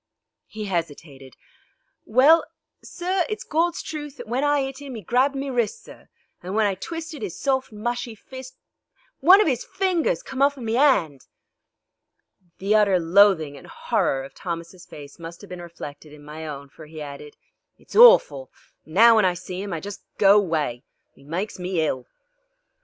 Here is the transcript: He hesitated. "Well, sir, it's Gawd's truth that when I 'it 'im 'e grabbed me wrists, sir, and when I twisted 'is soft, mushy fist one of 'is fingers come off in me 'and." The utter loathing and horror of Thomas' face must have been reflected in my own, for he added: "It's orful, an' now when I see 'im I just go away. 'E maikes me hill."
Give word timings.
He 0.47 0.65
hesitated. 0.65 1.37
"Well, 2.05 2.43
sir, 2.83 3.23
it's 3.29 3.43
Gawd's 3.43 3.83
truth 3.83 4.17
that 4.17 4.27
when 4.27 4.43
I 4.43 4.61
'it 4.61 4.81
'im 4.81 4.97
'e 4.97 5.03
grabbed 5.03 5.35
me 5.35 5.51
wrists, 5.51 5.83
sir, 5.83 6.09
and 6.41 6.55
when 6.55 6.65
I 6.65 6.73
twisted 6.73 7.21
'is 7.21 7.37
soft, 7.39 7.71
mushy 7.71 8.15
fist 8.15 8.57
one 9.19 9.39
of 9.39 9.47
'is 9.47 9.63
fingers 9.63 10.23
come 10.23 10.41
off 10.41 10.57
in 10.57 10.65
me 10.65 10.75
'and." 10.75 11.21
The 12.57 12.73
utter 12.73 12.99
loathing 12.99 13.55
and 13.57 13.67
horror 13.67 14.23
of 14.23 14.33
Thomas' 14.33 14.87
face 14.87 15.19
must 15.19 15.41
have 15.41 15.51
been 15.51 15.61
reflected 15.61 16.13
in 16.13 16.23
my 16.25 16.47
own, 16.47 16.69
for 16.69 16.87
he 16.87 16.99
added: 16.99 17.37
"It's 17.77 17.95
orful, 17.95 18.49
an' 18.87 18.93
now 18.93 19.17
when 19.17 19.25
I 19.25 19.35
see 19.35 19.61
'im 19.61 19.71
I 19.71 19.79
just 19.79 20.01
go 20.17 20.35
away. 20.35 20.83
'E 21.15 21.23
maikes 21.23 21.59
me 21.59 21.75
hill." 21.75 22.07